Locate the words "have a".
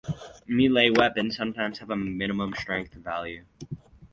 1.77-1.95